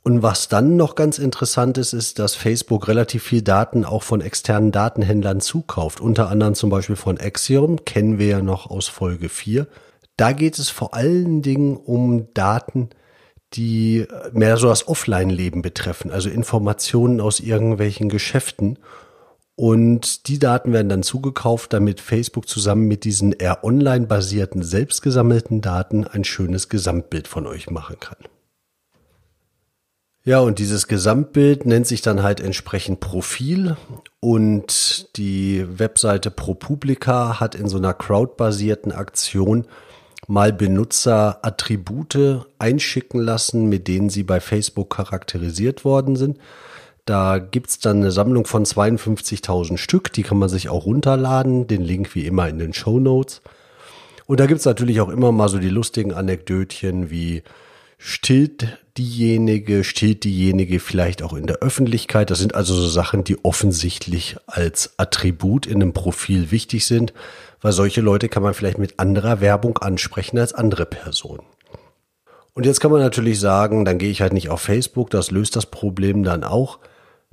Und 0.05 0.23
was 0.23 0.49
dann 0.49 0.77
noch 0.77 0.97
ganz 0.97 1.19
interessant 1.19 1.79
ist, 1.79 1.93
ist, 1.93 2.19
dass 2.19 2.35
Facebook 2.35 2.89
relativ 2.89 3.23
viel 3.23 3.43
Daten 3.43 3.85
auch 3.85 4.03
von 4.03 4.21
externen 4.21 4.73
Datenhändlern 4.73 5.41
zukauft. 5.41 6.01
Unter 6.01 6.29
anderem 6.29 6.55
zum 6.55 6.71
Beispiel 6.71 6.97
von 6.97 7.21
Axiom, 7.21 7.85
kennen 7.85 8.19
wir 8.19 8.27
ja 8.27 8.43
noch 8.43 8.69
aus 8.69 8.89
Folge 8.89 9.29
4. 9.29 9.69
Da 10.17 10.33
geht 10.33 10.59
es 10.59 10.71
vor 10.71 10.95
allen 10.95 11.43
Dingen 11.43 11.77
um 11.77 12.33
Daten, 12.35 12.91
die 13.55 14.07
mehr 14.33 14.57
so 14.57 14.67
das 14.67 14.89
Offline-Leben 14.89 15.63
betreffen, 15.63 16.11
also 16.11 16.31
Informationen 16.31 17.21
aus 17.21 17.39
irgendwelchen 17.39 18.09
Geschäften. 18.09 18.79
Und 19.55 20.27
die 20.27 20.41
Daten 20.41 20.73
werden 20.73 20.89
dann 20.89 21.03
zugekauft, 21.05 21.73
damit 21.73 22.01
Facebook 22.01 22.49
zusammen 22.49 22.89
mit 22.89 23.05
diesen 23.05 23.33
eher 23.33 23.63
online 23.63 24.07
basierten, 24.07 24.65
selbst 24.65 25.03
gesammelten 25.03 25.61
Daten 25.61 26.05
ein 26.07 26.25
schönes 26.25 26.69
Gesamtbild 26.69 27.29
von 27.29 27.47
euch 27.47 27.71
machen 27.71 28.01
kann. 28.01 28.17
Ja, 30.25 30.39
und 30.39 30.61
dieses 30.61 30.87
Gesamtbild 30.87 31.67
nennt 31.67 31.89
sich 31.89 32.01
dann 32.01 32.23
halt 32.23 32.41
entsprechend 32.41 33.01
Profil 33.01 33.77
und 34.21 35.17
die 35.17 35.67
Webseite 35.69 36.31
ProPublica 36.31 37.41
hat 37.41 37.57
in 37.57 37.69
so 37.69 37.79
einer 37.79 37.93
crowdbasierten 37.93 38.93
Aktion 38.93 39.67
mal 40.29 40.53
Benutzerattribute 40.53 42.47
einschicken 42.61 43.21
lassen, 43.21 43.69
mit 43.69 43.89
denen 43.89 44.11
sie 44.11 44.23
bei 44.23 44.39
Facebook 44.39 44.91
charakterisiert 44.91 45.85
worden 45.85 46.15
sind. 46.15 46.39
Da 47.05 47.39
gibt's 47.39 47.81
dann 47.81 47.97
eine 47.97 48.13
Sammlung 48.13 48.47
von 48.47 48.65
52.000 48.65 49.77
Stück, 49.77 50.13
die 50.13 50.23
kann 50.23 50.39
man 50.39 50.49
sich 50.49 50.69
auch 50.69 50.87
runterladen, 50.87 51.67
den 51.67 51.83
Link 51.83 52.15
wie 52.15 52.27
immer 52.27 52.49
in 52.49 52.61
den 52.61 52.75
Show 52.75 53.01
Notes. 53.01 53.43
Und 54.27 54.39
da 54.39 54.47
gibt's 54.47 54.67
natürlich 54.67 55.01
auch 55.01 55.09
immer 55.09 55.33
mal 55.33 55.49
so 55.49 55.59
die 55.59 55.69
lustigen 55.69 56.15
Anekdötchen 56.15 57.11
wie 57.11 57.43
stillt 58.05 58.79
diejenige, 58.99 59.85
stillt 59.85 60.25
diejenige 60.25 60.81
vielleicht 60.81 61.23
auch 61.23 61.35
in 61.35 61.47
der 61.47 61.59
Öffentlichkeit. 61.59 62.31
Das 62.31 62.41
sind 62.41 62.55
also 62.55 62.75
so 62.75 62.89
Sachen, 62.89 63.23
die 63.23 63.43
offensichtlich 63.45 64.37
als 64.47 64.95
Attribut 64.97 65.67
in 65.67 65.77
einem 65.77 65.93
Profil 65.93 66.51
wichtig 66.51 66.85
sind, 66.85 67.15
weil 67.61 67.73
solche 67.73 68.01
Leute 68.01 68.29
kann 68.29 68.43
man 68.43 68.55
vielleicht 68.55 68.79
mit 68.79 68.99
anderer 68.99 69.41
Werbung 69.41 69.79
ansprechen 69.79 70.39
als 70.39 70.53
andere 70.53 70.85
Personen. 70.85 71.45
Und 72.55 72.67
jetzt 72.67 72.81
kann 72.81 72.91
man 72.91 73.01
natürlich 73.01 73.39
sagen, 73.39 73.85
dann 73.85 73.99
gehe 73.99 74.11
ich 74.11 74.21
halt 74.21 74.33
nicht 74.33 74.51
auf 74.51 74.61
Facebook, 74.61 75.09
das 75.11 75.31
löst 75.31 75.55
das 75.55 75.67
Problem 75.67 76.25
dann 76.25 76.43
auch. 76.43 76.81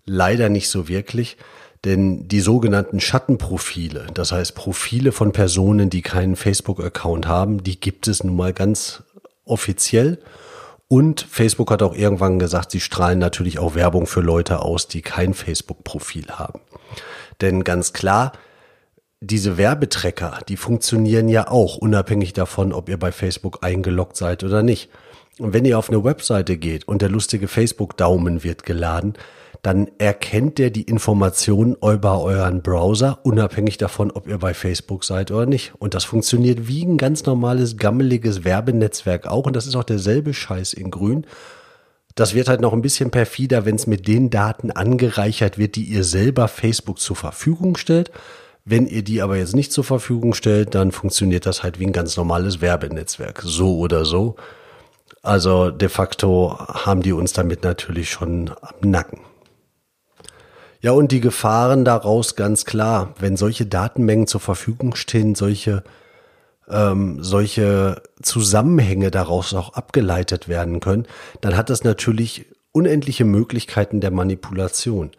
Leider 0.06 0.50
nicht 0.50 0.70
so 0.70 0.88
wirklich, 0.88 1.36
denn 1.84 2.28
die 2.28 2.42
sogenannten 2.42 3.00
Schattenprofile, 3.00 4.06
das 4.14 4.32
heißt 4.32 4.54
Profile 4.54 5.12
von 5.12 5.32
Personen, 5.32 5.90
die 5.90 6.04
keinen 6.04 6.36
Facebook-Account 6.36 7.28
haben, 7.28 7.64
die 7.64 7.80
gibt 7.80 8.08
es 8.08 8.24
nun 8.24 8.36
mal 8.36 8.54
ganz 8.54 9.04
offiziell 9.46 10.20
und 10.90 11.22
Facebook 11.22 11.70
hat 11.70 11.84
auch 11.84 11.96
irgendwann 11.96 12.40
gesagt, 12.40 12.72
sie 12.72 12.80
strahlen 12.80 13.20
natürlich 13.20 13.60
auch 13.60 13.76
Werbung 13.76 14.08
für 14.08 14.22
Leute 14.22 14.64
aus, 14.64 14.88
die 14.88 15.04
kein 15.04 15.36
Facebook-Profil 15.36 16.32
haben. 16.32 16.60
Denn 17.42 17.64
ganz 17.64 17.94
klar, 17.94 18.34
diese 19.22 19.58
Werbetrecker, 19.58 20.40
die 20.50 20.58
funktionieren 20.58 21.30
ja 21.30 21.48
auch 21.48 21.78
unabhängig 21.78 22.34
davon, 22.34 22.74
ob 22.74 22.90
ihr 22.90 22.98
bei 22.98 23.12
Facebook 23.12 23.64
eingeloggt 23.64 24.18
seid 24.18 24.44
oder 24.44 24.64
nicht. 24.64 24.90
Und 25.38 25.54
wenn 25.54 25.64
ihr 25.64 25.78
auf 25.78 25.90
eine 25.90 26.04
Webseite 26.04 26.58
geht 26.58 26.88
und 26.88 27.04
der 27.04 27.10
lustige 27.10 27.48
Facebook-Daumen 27.48 28.44
wird 28.44 28.64
geladen, 28.64 29.14
dann 29.62 29.90
erkennt 29.98 30.58
der 30.58 30.70
die 30.70 30.84
Informationen 30.84 31.76
über 31.76 32.22
euren 32.22 32.62
Browser, 32.62 33.20
unabhängig 33.24 33.78
davon, 33.78 34.10
ob 34.12 34.28
ihr 34.28 34.38
bei 34.38 34.54
Facebook 34.54 35.04
seid 35.04 35.32
oder 35.32 35.46
nicht. 35.46 35.74
Und 35.80 35.94
das 35.94 36.06
funktioniert 36.06 36.68
wie 36.68 36.86
ein 36.86 36.98
ganz 36.98 37.26
normales, 37.26 37.76
gammeliges 37.76 38.46
Werbenetzwerk 38.46 39.28
auch. 39.28 39.46
Und 39.46 39.56
das 39.56 39.68
ist 39.68 39.76
auch 39.76 39.84
derselbe 39.84 40.34
Scheiß 40.34 40.74
in 40.74 40.92
Grün. 40.92 41.26
Das 42.16 42.34
wird 42.34 42.48
halt 42.48 42.62
noch 42.62 42.74
ein 42.74 42.82
bisschen 42.82 43.12
perfider, 43.12 43.66
wenn 43.66 43.76
es 43.76 43.86
mit 43.86 44.08
den 44.08 44.30
Daten 44.30 44.72
angereichert 44.72 45.58
wird, 45.58 45.76
die 45.76 45.84
ihr 45.84 46.04
selber 46.04 46.48
Facebook 46.48 47.00
zur 47.00 47.16
Verfügung 47.18 47.76
stellt. 47.76 48.12
Wenn 48.64 48.88
ihr 48.88 49.04
die 49.04 49.22
aber 49.22 49.38
jetzt 49.38 49.56
nicht 49.56 49.74
zur 49.74 49.84
Verfügung 49.84 50.34
stellt, 50.34 50.74
dann 50.74 50.92
funktioniert 50.92 51.46
das 51.46 51.64
halt 51.64 51.80
wie 51.80 51.86
ein 51.86 51.94
ganz 51.94 52.16
normales 52.16 52.62
Werbenetzwerk. 52.62 53.42
So 53.44 53.78
oder 53.78 54.06
so. 54.06 54.36
Also 55.22 55.70
de 55.70 55.90
facto 55.90 56.58
haben 56.60 57.02
die 57.02 57.12
uns 57.12 57.34
damit 57.34 57.64
natürlich 57.64 58.10
schon 58.10 58.52
am 58.62 58.90
Nacken. 58.90 59.29
Ja, 60.82 60.94
und 60.94 61.12
die 61.12 61.20
Gefahren 61.20 61.84
daraus 61.84 62.36
ganz 62.36 62.64
klar, 62.64 63.14
wenn 63.20 63.36
solche 63.36 63.66
Datenmengen 63.66 64.28
zur 64.28 64.40
Verfügung 64.40 64.96
stehen, 64.96 65.36
solche, 65.36 65.84
ähm, 66.70 67.22
solche 67.22 68.02
Zusammenhänge 68.22 69.12
daraus 69.12 69.54
auch 69.54 69.74
abgeleitet 69.74 70.48
werden 70.48 70.80
können, 70.80 71.06
dann 71.42 71.58
hat 71.58 71.70
das 71.70 71.84
natürlich 71.84 72.46
unendliche 72.72 73.26
Möglichkeiten 73.26 74.00
der 74.00 74.12
Manipulation. 74.12 75.12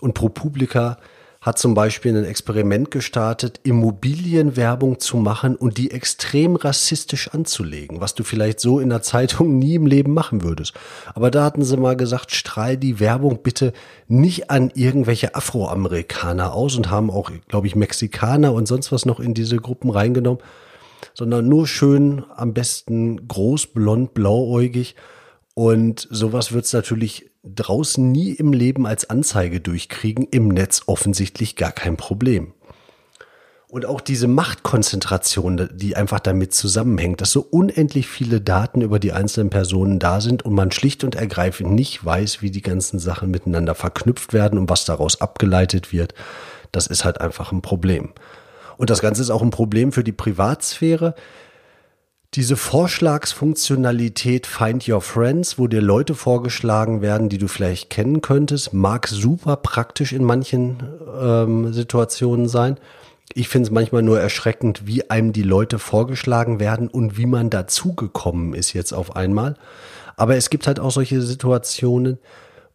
Und 0.00 0.14
ProPublica 0.14 0.98
hat 1.40 1.58
zum 1.58 1.72
Beispiel 1.72 2.14
ein 2.14 2.24
Experiment 2.24 2.90
gestartet, 2.90 3.60
Immobilienwerbung 3.62 5.00
zu 5.00 5.16
machen 5.16 5.56
und 5.56 5.78
die 5.78 5.90
extrem 5.90 6.54
rassistisch 6.54 7.28
anzulegen, 7.28 8.02
was 8.02 8.14
du 8.14 8.24
vielleicht 8.24 8.60
so 8.60 8.78
in 8.78 8.90
der 8.90 9.00
Zeitung 9.00 9.58
nie 9.58 9.76
im 9.76 9.86
Leben 9.86 10.12
machen 10.12 10.42
würdest. 10.42 10.74
Aber 11.14 11.30
da 11.30 11.44
hatten 11.44 11.64
sie 11.64 11.78
mal 11.78 11.96
gesagt, 11.96 12.32
strahl 12.32 12.76
die 12.76 13.00
Werbung 13.00 13.42
bitte 13.42 13.72
nicht 14.06 14.50
an 14.50 14.70
irgendwelche 14.74 15.34
Afroamerikaner 15.34 16.52
aus 16.52 16.76
und 16.76 16.90
haben 16.90 17.10
auch, 17.10 17.30
glaube 17.48 17.66
ich, 17.66 17.74
Mexikaner 17.74 18.52
und 18.52 18.68
sonst 18.68 18.92
was 18.92 19.06
noch 19.06 19.18
in 19.18 19.32
diese 19.32 19.56
Gruppen 19.56 19.88
reingenommen, 19.88 20.42
sondern 21.14 21.48
nur 21.48 21.66
schön 21.66 22.22
am 22.36 22.52
besten 22.52 23.28
groß, 23.28 23.68
blond, 23.68 24.12
blauäugig. 24.12 24.94
Und 25.54 26.06
sowas 26.10 26.52
wird 26.52 26.66
es 26.66 26.72
natürlich 26.74 27.29
draußen 27.44 28.10
nie 28.10 28.32
im 28.32 28.52
Leben 28.52 28.86
als 28.86 29.08
Anzeige 29.08 29.60
durchkriegen, 29.60 30.26
im 30.30 30.48
Netz 30.48 30.82
offensichtlich 30.86 31.56
gar 31.56 31.72
kein 31.72 31.96
Problem. 31.96 32.52
Und 33.68 33.86
auch 33.86 34.00
diese 34.00 34.26
Machtkonzentration, 34.26 35.68
die 35.72 35.94
einfach 35.94 36.18
damit 36.18 36.52
zusammenhängt, 36.52 37.20
dass 37.20 37.30
so 37.30 37.46
unendlich 37.48 38.08
viele 38.08 38.40
Daten 38.40 38.80
über 38.80 38.98
die 38.98 39.12
einzelnen 39.12 39.48
Personen 39.48 40.00
da 40.00 40.20
sind 40.20 40.44
und 40.44 40.54
man 40.54 40.72
schlicht 40.72 41.04
und 41.04 41.14
ergreifend 41.14 41.70
nicht 41.70 42.04
weiß, 42.04 42.42
wie 42.42 42.50
die 42.50 42.62
ganzen 42.62 42.98
Sachen 42.98 43.30
miteinander 43.30 43.76
verknüpft 43.76 44.32
werden 44.32 44.58
und 44.58 44.68
was 44.68 44.84
daraus 44.86 45.20
abgeleitet 45.20 45.92
wird, 45.92 46.14
das 46.72 46.88
ist 46.88 47.04
halt 47.04 47.20
einfach 47.20 47.52
ein 47.52 47.62
Problem. 47.62 48.12
Und 48.76 48.90
das 48.90 49.00
Ganze 49.00 49.22
ist 49.22 49.30
auch 49.30 49.42
ein 49.42 49.50
Problem 49.50 49.92
für 49.92 50.02
die 50.02 50.12
Privatsphäre, 50.12 51.14
diese 52.34 52.56
Vorschlagsfunktionalität 52.56 54.46
Find 54.46 54.88
Your 54.88 55.00
Friends, 55.00 55.58
wo 55.58 55.66
dir 55.66 55.80
Leute 55.80 56.14
vorgeschlagen 56.14 57.02
werden, 57.02 57.28
die 57.28 57.38
du 57.38 57.48
vielleicht 57.48 57.90
kennen 57.90 58.20
könntest, 58.20 58.72
mag 58.72 59.08
super 59.08 59.56
praktisch 59.56 60.12
in 60.12 60.22
manchen 60.22 60.80
ähm, 61.20 61.72
Situationen 61.72 62.48
sein. 62.48 62.78
Ich 63.34 63.48
finde 63.48 63.66
es 63.66 63.72
manchmal 63.72 64.02
nur 64.02 64.20
erschreckend, 64.20 64.86
wie 64.86 65.10
einem 65.10 65.32
die 65.32 65.42
Leute 65.42 65.80
vorgeschlagen 65.80 66.60
werden 66.60 66.88
und 66.88 67.16
wie 67.16 67.26
man 67.26 67.50
dazugekommen 67.50 68.54
ist 68.54 68.74
jetzt 68.74 68.92
auf 68.92 69.16
einmal. 69.16 69.56
Aber 70.16 70.36
es 70.36 70.50
gibt 70.50 70.68
halt 70.68 70.78
auch 70.78 70.90
solche 70.90 71.22
Situationen, 71.22 72.18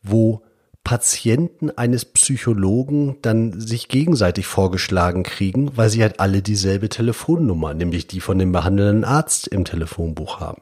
wo 0.03 0.41
Patienten 0.86 1.72
eines 1.72 2.06
Psychologen 2.06 3.18
dann 3.24 3.60
sich 3.60 3.89
gegenseitig 3.89 4.46
vorgeschlagen 4.46 5.24
kriegen, 5.24 5.75
weil 5.75 5.89
sie 5.89 6.04
halt 6.04 6.20
alle 6.20 6.42
dieselbe 6.42 6.88
Telefonnummer, 6.88 7.74
nämlich 7.74 8.08
die 8.08 8.22
von 8.22 8.38
dem 8.38 8.54
behandelnden 8.54 9.04
Arzt 9.04 9.48
im 9.48 9.65
Telefonbuch 9.65 10.39
haben. 10.39 10.62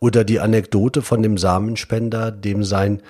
Oder 0.00 0.24
die 0.24 0.40
Anekdote 0.40 1.02
von 1.02 1.22
dem 1.22 1.36
Samenspender, 1.36 2.32
dem 2.32 2.64
sein 2.64 3.02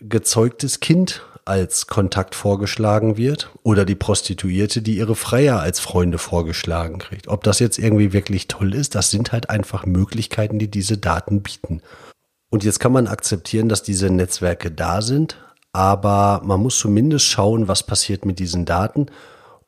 gezeugtes 0.00 0.80
Kind 0.80 1.22
als 1.44 1.86
Kontakt 1.86 2.34
vorgeschlagen 2.34 3.18
wird 3.18 3.50
oder 3.62 3.84
die 3.84 3.94
Prostituierte, 3.94 4.80
die 4.80 4.96
ihre 4.96 5.14
Freier 5.14 5.60
als 5.60 5.78
Freunde 5.78 6.16
vorgeschlagen 6.16 6.98
kriegt. 6.98 7.28
Ob 7.28 7.44
das 7.44 7.58
jetzt 7.58 7.78
irgendwie 7.78 8.14
wirklich 8.14 8.48
toll 8.48 8.74
ist, 8.74 8.94
das 8.94 9.10
sind 9.10 9.32
halt 9.32 9.50
einfach 9.50 9.84
Möglichkeiten, 9.84 10.58
die 10.58 10.70
diese 10.70 10.96
Daten 10.96 11.42
bieten. 11.42 11.82
Und 12.48 12.64
jetzt 12.64 12.80
kann 12.80 12.92
man 12.92 13.06
akzeptieren, 13.06 13.68
dass 13.68 13.82
diese 13.82 14.08
Netzwerke 14.10 14.70
da 14.70 15.02
sind, 15.02 15.36
aber 15.72 16.42
man 16.44 16.60
muss 16.60 16.78
zumindest 16.78 17.26
schauen, 17.26 17.68
was 17.68 17.82
passiert 17.82 18.24
mit 18.24 18.38
diesen 18.38 18.64
Daten 18.64 19.06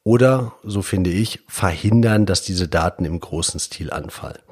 oder, 0.04 0.52
so 0.64 0.82
finde 0.82 1.10
ich, 1.10 1.40
verhindern, 1.46 2.26
dass 2.26 2.42
diese 2.42 2.68
Daten 2.68 3.04
im 3.04 3.20
großen 3.20 3.60
Stil 3.60 3.92
anfallen. 3.92 4.42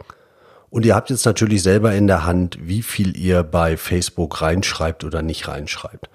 Und 0.71 0.87
ihr 0.87 0.95
habt 0.95 1.11
jetzt 1.11 1.27
natürlich 1.27 1.63
selber 1.63 1.93
in 1.95 2.07
der 2.07 2.25
Hand, 2.25 2.59
wie 2.61 2.83
viel 2.83 3.17
ihr 3.17 3.43
bei 3.43 3.77
Facebook 3.77 4.41
reinschreibt 4.41 5.03
oder 5.03 5.21
nicht 5.23 5.49
reinschreibt. 5.49 6.09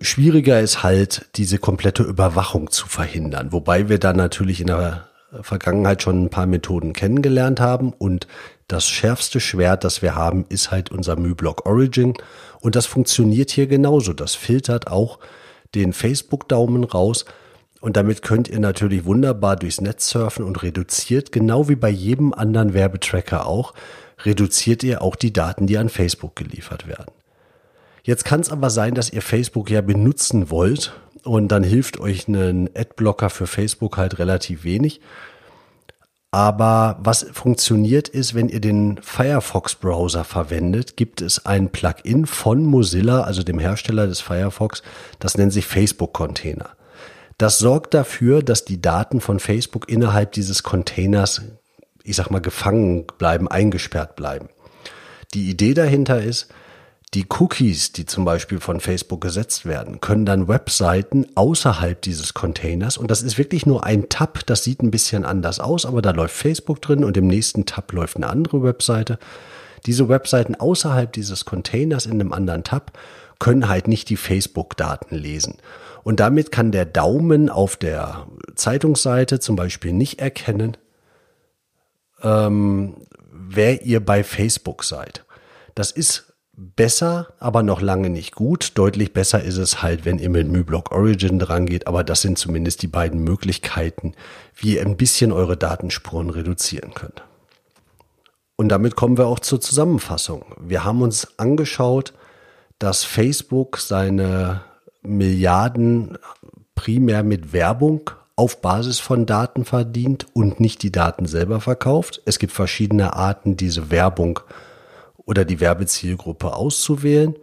Schwieriger 0.00 0.60
ist 0.60 0.82
halt, 0.82 1.26
diese 1.36 1.58
komplette 1.58 2.02
Überwachung 2.02 2.70
zu 2.70 2.86
verhindern, 2.86 3.52
wobei 3.52 3.88
wir 3.90 3.98
da 3.98 4.14
natürlich 4.14 4.60
in 4.60 4.68
der 4.68 5.08
Vergangenheit 5.42 6.02
schon 6.02 6.24
ein 6.24 6.30
paar 6.30 6.46
Methoden 6.46 6.92
kennengelernt 6.92 7.60
haben 7.60 7.92
und 7.92 8.26
das 8.68 8.88
schärfste 8.88 9.40
Schwert, 9.40 9.84
das 9.84 10.02
wir 10.02 10.14
haben, 10.14 10.44
ist 10.48 10.70
halt 10.70 10.90
unser 10.90 11.16
MyBlock 11.16 11.66
Origin 11.66 12.14
und 12.60 12.74
das 12.74 12.86
funktioniert 12.86 13.50
hier 13.50 13.66
genauso. 13.66 14.12
Das 14.12 14.34
filtert 14.34 14.88
auch 14.88 15.18
den 15.74 15.92
Facebook-Daumen 15.92 16.84
raus 16.84 17.24
und 17.80 17.96
damit 17.96 18.22
könnt 18.22 18.48
ihr 18.48 18.58
natürlich 18.58 19.04
wunderbar 19.04 19.56
durchs 19.56 19.80
Netz 19.80 20.08
surfen 20.08 20.44
und 20.44 20.62
reduziert, 20.62 21.30
genau 21.30 21.68
wie 21.68 21.76
bei 21.76 21.90
jedem 21.90 22.32
anderen 22.32 22.74
Werbetracker 22.74 23.46
auch, 23.46 23.74
reduziert 24.24 24.82
ihr 24.82 25.02
auch 25.02 25.14
die 25.14 25.32
Daten, 25.32 25.66
die 25.66 25.78
an 25.78 25.88
Facebook 25.88 26.34
geliefert 26.34 26.88
werden. 26.88 27.12
Jetzt 28.02 28.24
kann 28.24 28.40
es 28.40 28.50
aber 28.50 28.70
sein, 28.70 28.94
dass 28.94 29.12
ihr 29.12 29.22
Facebook 29.22 29.70
ja 29.70 29.80
benutzen 29.80 30.50
wollt 30.50 30.92
und 31.26 31.48
dann 31.48 31.62
hilft 31.62 31.98
euch 32.00 32.28
ein 32.28 32.70
Adblocker 32.74 33.30
für 33.30 33.46
Facebook 33.46 33.96
halt 33.96 34.18
relativ 34.18 34.64
wenig. 34.64 35.00
Aber 36.30 36.98
was 37.00 37.26
funktioniert 37.32 38.08
ist, 38.08 38.34
wenn 38.34 38.48
ihr 38.48 38.60
den 38.60 38.98
Firefox-Browser 39.00 40.24
verwendet, 40.24 40.96
gibt 40.96 41.22
es 41.22 41.46
ein 41.46 41.70
Plugin 41.70 42.26
von 42.26 42.62
Mozilla, 42.64 43.22
also 43.22 43.42
dem 43.42 43.58
Hersteller 43.58 44.06
des 44.06 44.20
Firefox, 44.20 44.82
das 45.18 45.38
nennt 45.38 45.52
sich 45.52 45.66
Facebook-Container. 45.66 46.70
Das 47.38 47.58
sorgt 47.58 47.94
dafür, 47.94 48.42
dass 48.42 48.64
die 48.64 48.80
Daten 48.80 49.20
von 49.20 49.40
Facebook 49.40 49.88
innerhalb 49.88 50.32
dieses 50.32 50.62
Containers, 50.62 51.42
ich 52.02 52.16
sag 52.16 52.30
mal, 52.30 52.40
gefangen 52.40 53.06
bleiben, 53.18 53.48
eingesperrt 53.48 54.16
bleiben. 54.16 54.48
Die 55.34 55.50
Idee 55.50 55.74
dahinter 55.74 56.22
ist, 56.22 56.48
die 57.14 57.26
Cookies, 57.38 57.92
die 57.92 58.04
zum 58.04 58.24
Beispiel 58.24 58.60
von 58.60 58.80
Facebook 58.80 59.20
gesetzt 59.20 59.64
werden, 59.64 60.00
können 60.00 60.26
dann 60.26 60.48
Webseiten 60.48 61.26
außerhalb 61.34 62.00
dieses 62.02 62.34
Containers 62.34 62.98
und 62.98 63.10
das 63.10 63.22
ist 63.22 63.38
wirklich 63.38 63.64
nur 63.64 63.84
ein 63.84 64.08
Tab, 64.08 64.44
das 64.46 64.64
sieht 64.64 64.82
ein 64.82 64.90
bisschen 64.90 65.24
anders 65.24 65.60
aus, 65.60 65.86
aber 65.86 66.02
da 66.02 66.10
läuft 66.10 66.34
Facebook 66.34 66.82
drin 66.82 67.04
und 67.04 67.16
im 67.16 67.28
nächsten 67.28 67.64
Tab 67.64 67.92
läuft 67.92 68.16
eine 68.16 68.28
andere 68.28 68.62
Webseite. 68.62 69.18
Diese 69.86 70.08
Webseiten 70.08 70.56
außerhalb 70.56 71.12
dieses 71.12 71.44
Containers 71.44 72.06
in 72.06 72.14
einem 72.14 72.32
anderen 72.32 72.64
Tab 72.64 72.98
können 73.38 73.68
halt 73.68 73.86
nicht 73.86 74.08
die 74.08 74.16
Facebook-Daten 74.16 75.14
lesen. 75.14 75.58
Und 76.02 76.20
damit 76.20 76.52
kann 76.52 76.72
der 76.72 76.86
Daumen 76.86 77.48
auf 77.48 77.76
der 77.76 78.26
Zeitungsseite 78.54 79.40
zum 79.40 79.56
Beispiel 79.56 79.92
nicht 79.92 80.20
erkennen, 80.20 80.76
ähm, 82.22 82.94
wer 83.30 83.82
ihr 83.82 84.04
bei 84.04 84.24
Facebook 84.24 84.84
seid. 84.84 85.24
Das 85.74 85.90
ist 85.90 86.32
besser, 86.56 87.28
aber 87.38 87.62
noch 87.62 87.82
lange 87.82 88.10
nicht 88.10 88.34
gut. 88.34 88.72
Deutlich 88.76 89.12
besser 89.12 89.42
ist 89.42 89.58
es 89.58 89.82
halt, 89.82 90.04
wenn 90.04 90.18
ihr 90.18 90.30
mit 90.30 90.48
MyBlock 90.48 90.90
Origin 90.90 91.38
dran 91.38 91.66
geht, 91.66 91.86
aber 91.86 92.02
das 92.02 92.22
sind 92.22 92.38
zumindest 92.38 92.82
die 92.82 92.86
beiden 92.86 93.22
Möglichkeiten, 93.22 94.14
wie 94.54 94.76
ihr 94.76 94.82
ein 94.82 94.96
bisschen 94.96 95.32
eure 95.32 95.56
Datenspuren 95.56 96.30
reduzieren 96.30 96.94
könnt. 96.94 97.22
Und 98.56 98.70
damit 98.70 98.96
kommen 98.96 99.18
wir 99.18 99.26
auch 99.26 99.40
zur 99.40 99.60
Zusammenfassung. 99.60 100.46
Wir 100.58 100.84
haben 100.84 101.02
uns 101.02 101.38
angeschaut, 101.38 102.14
dass 102.78 103.04
Facebook 103.04 103.76
seine 103.76 104.62
Milliarden 105.02 106.16
primär 106.74 107.22
mit 107.22 107.52
Werbung 107.52 108.10
auf 108.34 108.62
Basis 108.62 108.98
von 108.98 109.26
Daten 109.26 109.64
verdient 109.66 110.26
und 110.32 110.58
nicht 110.58 110.82
die 110.82 110.92
Daten 110.92 111.26
selber 111.26 111.60
verkauft. 111.60 112.22
Es 112.24 112.38
gibt 112.38 112.52
verschiedene 112.52 113.14
Arten, 113.14 113.56
diese 113.56 113.90
Werbung 113.90 114.40
zu 114.40 114.65
oder 115.26 115.44
die 115.44 115.60
Werbezielgruppe 115.60 116.54
auszuwählen. 116.54 117.34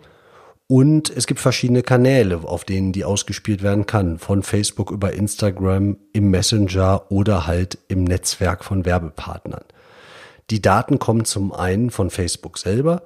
Und 0.68 1.16
es 1.16 1.28
gibt 1.28 1.40
verschiedene 1.40 1.84
Kanäle, 1.84 2.40
auf 2.46 2.64
denen 2.64 2.94
die 2.94 3.04
ausgespielt 3.04 3.62
werden 3.62 3.86
kann. 3.86 4.18
Von 4.18 4.42
Facebook 4.42 4.90
über 4.90 5.14
Instagram, 5.14 5.98
im 6.14 6.32
Messenger 6.32 7.12
oder 7.12 7.46
halt 7.46 7.78
im 7.90 8.06
Netzwerk 8.06 8.64
von 8.64 8.86
Werbepartnern. 8.86 9.66
Die 10.50 10.62
Daten 10.62 11.00
kommen 11.00 11.26
zum 11.26 11.54
einen 11.54 11.92
von 11.92 12.10
Facebook 12.10 12.58
selber, 12.58 13.04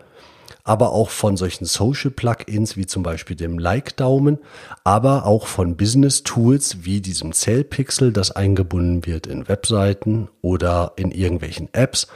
aber 0.63 0.91
auch 0.91 1.10
von 1.10 1.38
solchen 1.38 1.65
Social 1.65 2.12
Plugins 2.12 2.78
wie 2.78 2.86
zum 2.86 3.04
Beispiel 3.04 3.36
dem 3.36 3.60
Like-Daumen, 3.60 4.39
aber 4.84 5.25
auch 5.25 5.47
von 5.47 5.78
Business 5.78 6.23
Tools 6.23 6.86
wie 6.86 7.02
diesem 7.02 7.34
Zellpixel, 7.34 8.12
das 8.12 8.32
eingebunden 8.32 9.06
wird 9.06 9.28
in 9.28 9.47
Webseiten 9.47 10.30
oder 10.41 10.93
in 10.95 11.12
irgendwelchen 11.12 11.69
Apps 11.73 12.08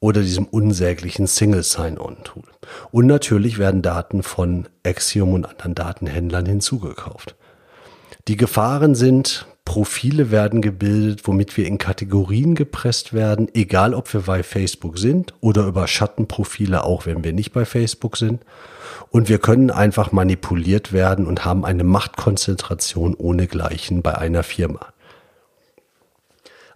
oder 0.00 0.22
diesem 0.22 0.46
unsäglichen 0.46 1.26
Single 1.26 1.62
Sign-On-Tool. 1.62 2.44
Und 2.90 3.06
natürlich 3.06 3.58
werden 3.58 3.82
Daten 3.82 4.22
von 4.22 4.68
Axiom 4.84 5.34
und 5.34 5.46
anderen 5.46 5.74
Datenhändlern 5.74 6.46
hinzugekauft. 6.46 7.36
Die 8.28 8.36
Gefahren 8.36 8.94
sind, 8.94 9.46
Profile 9.64 10.30
werden 10.30 10.62
gebildet, 10.62 11.26
womit 11.26 11.56
wir 11.56 11.66
in 11.66 11.76
Kategorien 11.76 12.54
gepresst 12.54 13.12
werden, 13.12 13.48
egal 13.52 13.92
ob 13.92 14.12
wir 14.14 14.22
bei 14.22 14.42
Facebook 14.42 14.98
sind 14.98 15.34
oder 15.40 15.66
über 15.66 15.86
Schattenprofile, 15.86 16.84
auch 16.84 17.04
wenn 17.04 17.22
wir 17.22 17.32
nicht 17.32 17.52
bei 17.52 17.64
Facebook 17.64 18.16
sind. 18.16 18.44
Und 19.10 19.28
wir 19.28 19.38
können 19.38 19.70
einfach 19.70 20.12
manipuliert 20.12 20.92
werden 20.92 21.26
und 21.26 21.44
haben 21.44 21.64
eine 21.64 21.84
Machtkonzentration 21.84 23.14
ohnegleichen 23.14 24.02
bei 24.02 24.16
einer 24.16 24.42
Firma. 24.42 24.86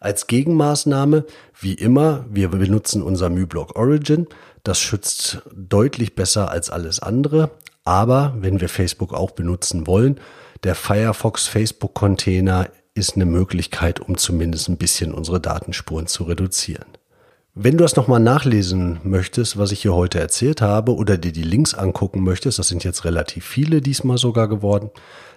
Als 0.02 0.26
Gegenmaßnahme, 0.26 1.26
wie 1.60 1.74
immer, 1.74 2.26
wir 2.28 2.48
benutzen 2.48 3.04
unser 3.04 3.30
MyBlock 3.30 3.76
Origin. 3.76 4.26
Das 4.64 4.80
schützt 4.80 5.42
deutlich 5.54 6.16
besser 6.16 6.50
als 6.50 6.70
alles 6.70 6.98
andere. 6.98 7.52
Aber 7.84 8.34
wenn 8.40 8.60
wir 8.60 8.68
Facebook 8.68 9.14
auch 9.14 9.30
benutzen 9.30 9.86
wollen, 9.86 10.18
der 10.64 10.74
Firefox 10.74 11.46
Facebook 11.46 11.94
Container 11.94 12.68
ist 12.94 13.14
eine 13.14 13.26
Möglichkeit, 13.26 14.00
um 14.00 14.18
zumindest 14.18 14.68
ein 14.68 14.76
bisschen 14.76 15.14
unsere 15.14 15.40
Datenspuren 15.40 16.08
zu 16.08 16.24
reduzieren. 16.24 16.86
Wenn 17.54 17.76
du 17.76 17.84
das 17.84 17.96
nochmal 17.96 18.18
nachlesen 18.18 19.00
möchtest, 19.04 19.58
was 19.58 19.72
ich 19.72 19.82
hier 19.82 19.92
heute 19.92 20.18
erzählt 20.18 20.62
habe, 20.62 20.94
oder 20.94 21.18
dir 21.18 21.32
die 21.32 21.42
Links 21.42 21.74
angucken 21.74 22.22
möchtest, 22.22 22.58
das 22.58 22.68
sind 22.68 22.82
jetzt 22.82 23.04
relativ 23.04 23.44
viele 23.44 23.82
diesmal 23.82 24.16
sogar 24.16 24.48
geworden, 24.48 24.88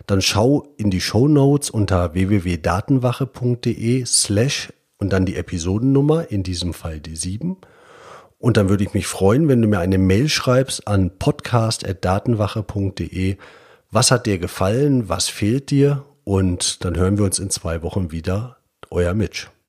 dann 0.08 0.21
schau 0.21 0.65
in 0.78 0.89
die 0.89 1.01
Show 1.01 1.28
Notes 1.28 1.69
unter 1.69 2.13
www.datenwache.de 2.13 4.06
slash 4.06 4.71
und 4.97 5.12
dann 5.12 5.25
die 5.25 5.36
Episodennummer, 5.36 6.32
in 6.32 6.43
diesem 6.43 6.73
Fall 6.73 7.01
die 7.01 7.17
7. 7.17 7.58
Und 8.39 8.56
dann 8.56 8.69
würde 8.69 8.86
ich 8.86 8.93
mich 8.93 9.08
freuen, 9.08 9.49
wenn 9.49 9.62
du 9.62 9.67
mir 9.67 9.80
eine 9.80 9.97
Mail 9.97 10.30
schreibst 10.30 10.88
an 10.88 11.12
podcast.datenwache.de. 11.19 13.36
Was 13.91 14.12
hat 14.12 14.25
dir 14.25 14.38
gefallen? 14.38 15.10
Was 15.10 15.28
fehlt 15.28 15.69
dir? 15.69 16.06
Und 16.23 16.86
dann 16.86 16.95
hören 16.95 17.17
wir 17.17 17.25
uns 17.25 17.39
in 17.39 17.49
zwei 17.49 17.82
Wochen 17.82 18.13
wieder. 18.13 18.56
Euer 18.89 19.13
Mitch. 19.13 19.49